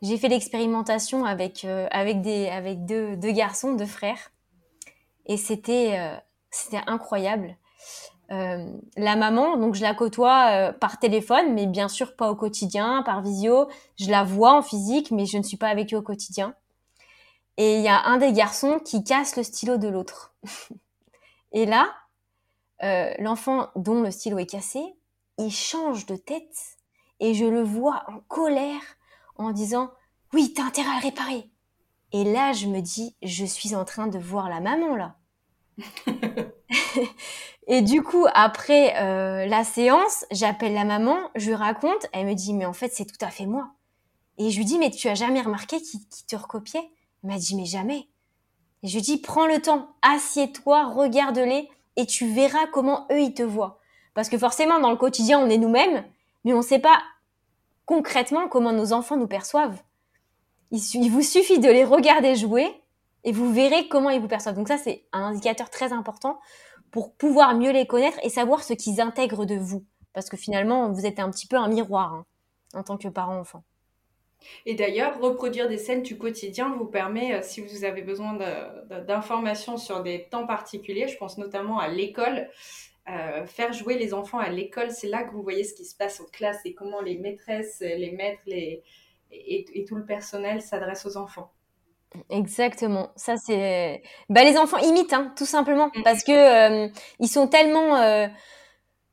[0.00, 4.30] J'ai fait l'expérimentation avec, euh, avec, des, avec deux, deux, garçons, deux frères.
[5.26, 7.56] Et c'était euh, incroyable.
[8.30, 13.02] Euh, la maman, donc je la côtoie par téléphone, mais bien sûr pas au quotidien,
[13.02, 13.68] par visio.
[13.98, 16.54] Je la vois en physique, mais je ne suis pas avec eux au quotidien.
[17.56, 20.32] Et il y a un des garçons qui casse le stylo de l'autre.
[21.52, 21.88] Et là,
[22.82, 24.80] euh, l'enfant dont le stylo est cassé,
[25.38, 26.76] il change de tête
[27.20, 28.82] et je le vois en colère
[29.36, 29.90] en disant
[30.32, 31.50] oui, t'as intérêt à le réparer.
[32.12, 35.16] Et là, je me dis, je suis en train de voir la maman là.
[37.66, 42.34] et du coup, après euh, la séance, j'appelle la maman, je lui raconte, elle me
[42.34, 43.70] dit, mais en fait, c'est tout à fait moi.
[44.38, 46.90] Et je lui dis, mais tu as jamais remarqué qu'il te recopiait?
[47.22, 48.08] Elle m'a dit, mais jamais.
[48.82, 53.34] Et je lui dis, prends le temps, assieds-toi, regarde-les et tu verras comment eux, ils
[53.34, 53.80] te voient.
[54.14, 56.04] Parce que forcément, dans le quotidien, on est nous-mêmes,
[56.44, 57.02] mais on ne sait pas
[57.84, 59.82] concrètement comment nos enfants nous perçoivent.
[60.70, 62.68] Il, vous suffit de les regarder jouer
[63.24, 64.54] et vous verrez comment ils vous perçoivent.
[64.54, 66.38] Donc ça, c'est un indicateur très important
[66.92, 69.84] pour pouvoir mieux les connaître et savoir ce qu'ils intègrent de vous.
[70.12, 72.26] Parce que finalement, vous êtes un petit peu un miroir hein,
[72.74, 73.64] en tant que parent-enfant.
[74.66, 78.38] Et d'ailleurs, reproduire des scènes du quotidien vous permet, euh, si vous avez besoin
[79.06, 82.48] d'informations sur des temps particuliers, je pense notamment à l'école,
[83.08, 85.96] euh, faire jouer les enfants à l'école, c'est là que vous voyez ce qui se
[85.96, 88.82] passe en classe et comment les maîtresses, les maîtres les,
[89.30, 91.50] et, tout le personnel s'adresse aux enfants.
[92.30, 93.10] Exactement.
[93.16, 96.02] Ça c'est, bah, les enfants imitent, hein, tout simplement, mm.
[96.02, 96.88] parce que euh,
[97.20, 97.96] ils sont tellement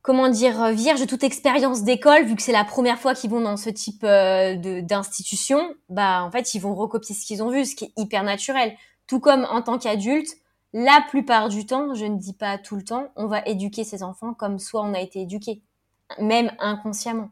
[0.06, 3.28] comment dire, euh, vierge de toute expérience d'école, vu que c'est la première fois qu'ils
[3.28, 7.50] vont dans ce type euh, d'institution, bah en fait ils vont recopier ce qu'ils ont
[7.50, 8.76] vu, ce qui est hyper naturel.
[9.08, 10.28] Tout comme en tant qu'adulte,
[10.72, 14.04] la plupart du temps, je ne dis pas tout le temps, on va éduquer ses
[14.04, 15.60] enfants comme soit on a été éduqué,
[16.20, 17.30] même inconsciemment.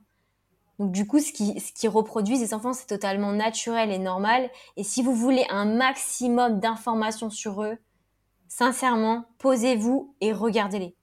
[0.81, 4.51] Donc du coup, ce qui, ce qui reproduisent les enfants, c'est totalement naturel et normal.
[4.77, 7.79] Et si vous voulez un maximum d'informations sur eux,
[8.49, 10.97] sincèrement, posez-vous et regardez-les.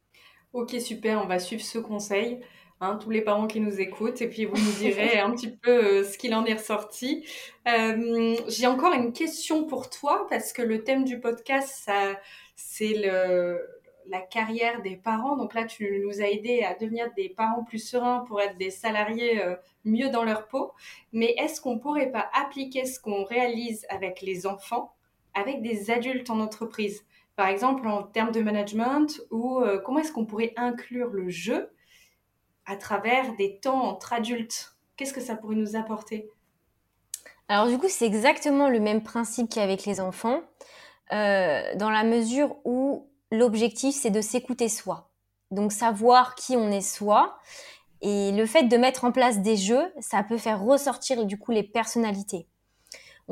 [0.53, 2.41] Ok, super, on va suivre ce conseil.
[2.81, 5.99] Hein, tous les parents qui nous écoutent, et puis vous nous direz un petit peu
[5.99, 7.25] euh, ce qu'il en est ressorti.
[7.67, 11.89] Euh, j'ai encore une question pour toi, parce que le thème du podcast,
[12.55, 12.93] c'est
[14.07, 15.37] la carrière des parents.
[15.37, 18.71] Donc là, tu nous as aidé à devenir des parents plus sereins pour être des
[18.71, 20.73] salariés euh, mieux dans leur peau.
[21.13, 24.93] Mais est-ce qu'on pourrait pas appliquer ce qu'on réalise avec les enfants
[25.33, 27.05] avec des adultes en entreprise?
[27.35, 31.69] Par exemple en termes de management ou euh, comment est-ce qu'on pourrait inclure le jeu
[32.65, 34.75] à travers des temps entre adultes?
[34.95, 36.29] Qu'est-ce que ça pourrait nous apporter?
[37.47, 40.41] Alors du coup, c'est exactement le même principe qu'avec les enfants,
[41.11, 45.11] euh, dans la mesure où l'objectif, c'est de s'écouter soi.
[45.51, 47.37] Donc savoir qui on est soi
[48.01, 51.51] Et le fait de mettre en place des jeux, ça peut faire ressortir du coup
[51.51, 52.47] les personnalités.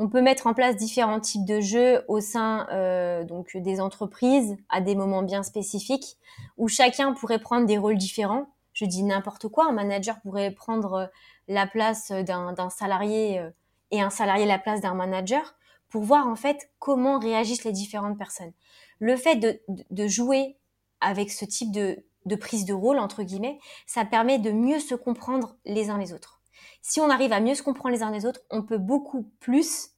[0.02, 4.56] On peut mettre en place différents types de jeux au sein euh, donc des entreprises
[4.70, 6.16] à des moments bien spécifiques
[6.56, 8.46] où chacun pourrait prendre des rôles différents.
[8.72, 11.10] Je dis n'importe quoi, un manager pourrait prendre
[11.48, 13.50] la place d'un salarié euh,
[13.90, 15.54] et un salarié la place d'un manager
[15.90, 18.54] pour voir en fait comment réagissent les différentes personnes.
[19.00, 20.56] Le fait de, de jouer
[21.02, 24.94] avec ce type de, de prise de rôle, entre guillemets, ça permet de mieux se
[24.94, 26.39] comprendre les uns les autres
[26.82, 29.90] si on arrive à mieux se comprendre les uns les autres, on peut beaucoup plus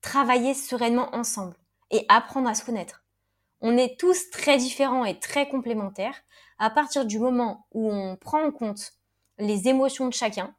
[0.00, 1.56] travailler sereinement ensemble
[1.90, 3.04] et apprendre à se connaître.
[3.60, 6.14] On est tous très différents et très complémentaires.
[6.58, 8.92] À partir du moment où on prend en compte
[9.38, 10.54] les émotions de chacun,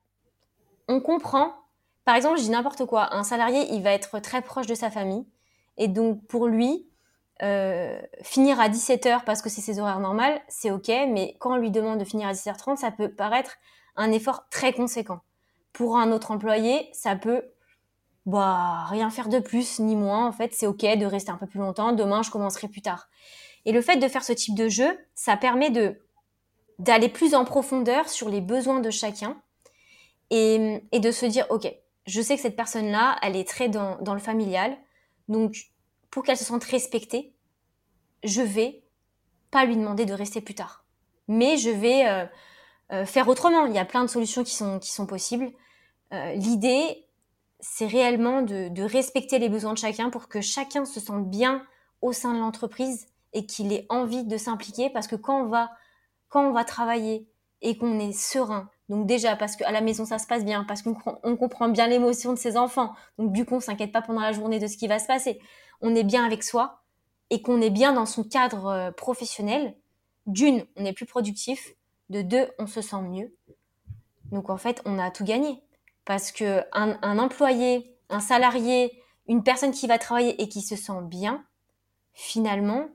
[0.88, 1.54] on comprend,
[2.04, 4.90] par exemple, je dis n'importe quoi, un salarié, il va être très proche de sa
[4.90, 5.26] famille.
[5.78, 6.90] Et donc, pour lui,
[7.42, 10.88] euh, finir à 17h parce que c'est ses horaires normales, c'est OK.
[10.88, 13.58] Mais quand on lui demande de finir à 17h30, ça peut paraître
[13.96, 15.22] un effort très conséquent.
[15.74, 17.44] Pour un autre employé, ça peut
[18.26, 20.28] bah, rien faire de plus ni moins.
[20.28, 21.94] En fait, c'est OK de rester un peu plus longtemps.
[21.94, 23.08] Demain, je commencerai plus tard.
[23.66, 26.00] Et le fait de faire ce type de jeu, ça permet de
[26.78, 29.36] d'aller plus en profondeur sur les besoins de chacun
[30.30, 31.68] et, de se dire, OK,
[32.06, 34.78] je sais que cette personne-là, elle est très dans, dans le familial.
[35.28, 35.72] Donc,
[36.10, 37.34] pour qu'elle se sente respectée,
[38.24, 38.84] je vais
[39.52, 40.86] pas lui demander de rester plus tard.
[41.28, 42.26] Mais je vais euh,
[42.92, 43.66] euh, faire autrement.
[43.66, 45.52] Il y a plein de solutions qui sont, qui sont possibles.
[46.14, 47.06] Euh, l'idée,
[47.60, 51.64] c'est réellement de, de, respecter les besoins de chacun pour que chacun se sente bien
[52.02, 55.70] au sein de l'entreprise et qu'il ait envie de s'impliquer parce que quand on va,
[56.30, 57.28] quand on va travailler
[57.62, 60.82] et qu'on est serein, donc déjà parce qu'à la maison ça se passe bien, parce
[60.82, 64.22] qu'on on comprend bien l'émotion de ses enfants, donc du coup on s'inquiète pas pendant
[64.22, 65.40] la journée de ce qui va se passer,
[65.82, 66.82] on est bien avec soi
[67.30, 69.76] et qu'on est bien dans son cadre euh, professionnel,
[70.26, 71.76] d'une, on est plus productif,
[72.10, 73.36] de deux, on se sent mieux.
[74.32, 75.64] Donc en fait, on a tout gagné.
[76.06, 81.02] Parce que un, employé, un salarié, une personne qui va travailler et qui se sent
[81.04, 81.46] bien,
[82.14, 82.88] finalement,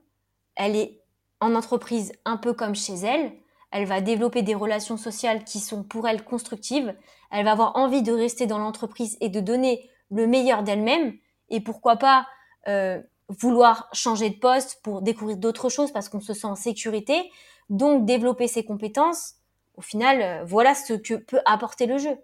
[0.57, 1.01] elle est
[1.41, 3.33] en entreprise un peu comme chez elle.
[3.71, 6.95] Elle va développer des relations sociales qui sont pour elle constructives.
[7.31, 11.17] Elle va avoir envie de rester dans l'entreprise et de donner le meilleur d'elle-même.
[11.51, 12.27] Et pourquoi pas
[12.69, 17.31] euh, vouloir changer de poste pour découvrir d'autres choses parce qu'on se sent en sécurité.
[17.71, 19.37] Donc développer ses compétences,
[19.77, 22.17] au final, euh, voilà ce que peut apporter le jeu.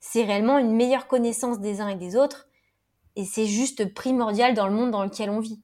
[0.00, 2.48] C'est réellement une meilleure connaissance des uns et des autres,
[3.16, 5.60] et c'est juste primordial dans le monde dans lequel on vit.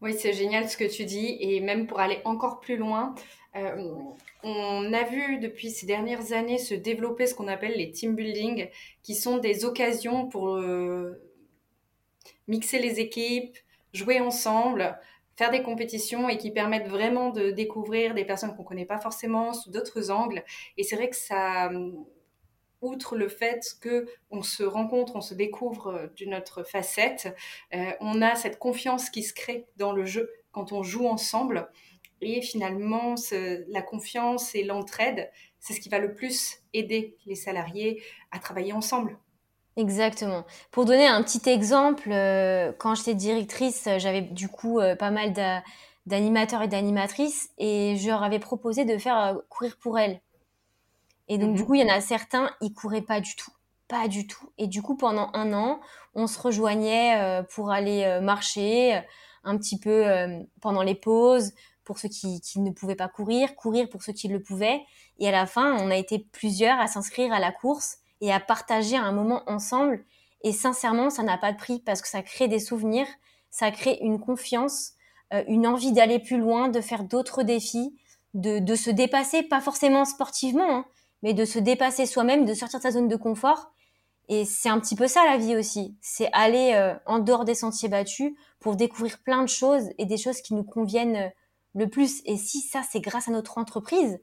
[0.00, 3.14] Oui, c'est génial ce que tu dis, et même pour aller encore plus loin,
[3.56, 3.92] euh,
[4.44, 8.68] on a vu depuis ces dernières années se développer ce qu'on appelle les team building,
[9.02, 11.20] qui sont des occasions pour euh,
[12.46, 13.56] mixer les équipes,
[13.92, 14.98] jouer ensemble,
[15.38, 19.52] faire des compétitions et qui permettent vraiment de découvrir des personnes qu'on connaît pas forcément
[19.52, 20.42] sous d'autres angles.
[20.76, 21.70] Et c'est vrai que ça,
[22.80, 27.32] outre le fait que on se rencontre, on se découvre d'une autre facette,
[27.72, 31.70] euh, on a cette confiance qui se crée dans le jeu quand on joue ensemble.
[32.20, 33.14] Et finalement,
[33.68, 38.72] la confiance et l'entraide, c'est ce qui va le plus aider les salariés à travailler
[38.72, 39.16] ensemble.
[39.78, 40.44] Exactement.
[40.72, 45.12] Pour donner un petit exemple, euh, quand j'étais directrice, euh, j'avais du coup euh, pas
[45.12, 45.32] mal
[46.04, 50.20] d'animateurs et d'animatrices et je leur avais proposé de faire courir pour elles.
[51.28, 51.66] Et donc du mhm.
[51.66, 53.52] coup, il y en a certains, ils couraient pas du tout,
[53.86, 54.50] pas du tout.
[54.58, 55.78] Et du coup, pendant un an,
[56.16, 59.00] on se rejoignait pour aller marcher
[59.44, 60.04] un petit peu
[60.60, 61.52] pendant les pauses
[61.84, 64.80] pour ceux qui, qui ne pouvaient pas courir, courir pour ceux qui le pouvaient.
[65.20, 68.40] Et à la fin, on a été plusieurs à s'inscrire à la course et à
[68.40, 70.04] partager un moment ensemble.
[70.42, 73.06] Et sincèrement, ça n'a pas de prix parce que ça crée des souvenirs,
[73.50, 74.92] ça crée une confiance,
[75.32, 77.96] euh, une envie d'aller plus loin, de faire d'autres défis,
[78.34, 80.84] de, de, se dépasser, pas forcément sportivement, hein,
[81.22, 83.72] mais de se dépasser soi-même, de sortir de sa zone de confort.
[84.28, 85.96] Et c'est un petit peu ça la vie aussi.
[86.00, 90.18] C'est aller euh, en dehors des sentiers battus pour découvrir plein de choses et des
[90.18, 91.28] choses qui nous conviennent euh,
[91.74, 92.20] le plus.
[92.26, 94.20] Et si ça, c'est grâce à notre entreprise,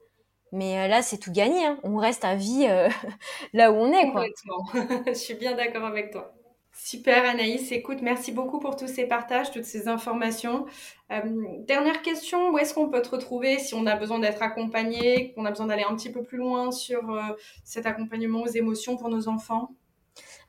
[0.55, 1.65] mais euh, là, c'est tout gagné.
[1.65, 1.77] Hein.
[1.83, 2.89] On reste à vie euh,
[3.53, 4.09] là où on est.
[4.11, 4.25] Quoi.
[5.07, 6.33] Je suis bien d'accord avec toi.
[6.77, 10.65] Super Anaïs, écoute, merci beaucoup pour tous ces partages, toutes ces informations.
[11.11, 11.21] Euh,
[11.67, 15.45] dernière question, où est-ce qu'on peut te retrouver si on a besoin d'être accompagné, qu'on
[15.45, 17.17] a besoin d'aller un petit peu plus loin sur
[17.63, 19.71] cet accompagnement aux émotions pour nos enfants?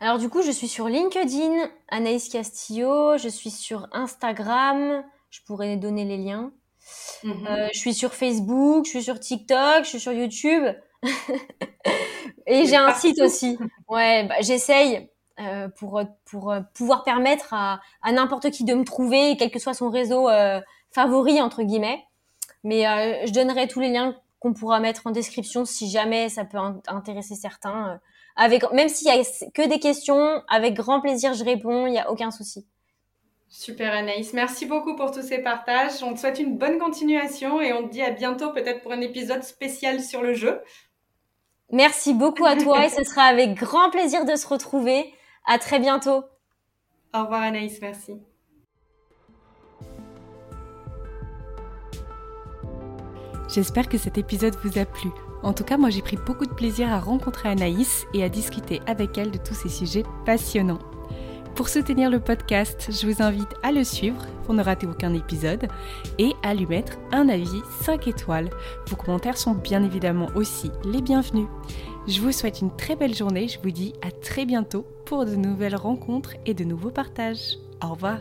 [0.01, 5.77] Alors du coup, je suis sur LinkedIn, Anaïs Castillo, je suis sur Instagram, je pourrais
[5.77, 6.53] donner les liens.
[7.23, 7.47] Mhm.
[7.47, 10.65] Euh, je suis sur Facebook, je suis sur TikTok, je suis sur YouTube.
[12.47, 13.59] et j'ai un site aussi.
[13.89, 15.09] Ouais, bah, j'essaye
[15.41, 19.61] euh, pour, pour euh, pouvoir permettre à, à n'importe qui de me trouver, quel que
[19.61, 20.29] soit son réseau
[20.91, 22.03] favori, entre guillemets.
[22.65, 22.83] Mais
[23.27, 26.59] je donnerai tous les liens qu'on pourra mettre en description si jamais ça peut
[26.89, 28.01] intéresser certains.
[28.35, 29.23] avec, même s'il y a
[29.55, 32.67] que des questions, avec grand plaisir je réponds, il n'y a aucun souci.
[33.49, 36.03] Super Anaïs, merci beaucoup pour tous ces partages.
[36.03, 39.01] On te souhaite une bonne continuation et on te dit à bientôt peut-être pour un
[39.01, 40.61] épisode spécial sur le jeu.
[41.71, 45.13] Merci beaucoup à toi et ce sera avec grand plaisir de se retrouver.
[45.47, 46.25] À très bientôt.
[47.15, 48.15] Au revoir Anaïs, merci.
[53.49, 55.09] J'espère que cet épisode vous a plu.
[55.45, 58.81] En tout cas, moi j'ai pris beaucoup de plaisir à rencontrer Anaïs et à discuter
[58.87, 60.81] avec elle de tous ces sujets passionnants.
[61.57, 65.69] Pour soutenir le podcast, je vous invite à le suivre pour ne rater aucun épisode
[66.19, 68.51] et à lui mettre un avis 5 étoiles.
[68.89, 71.49] Vos commentaires sont bien évidemment aussi les bienvenus.
[72.07, 75.35] Je vous souhaite une très belle journée, je vous dis à très bientôt pour de
[75.35, 77.57] nouvelles rencontres et de nouveaux partages.
[77.83, 78.19] Au revoir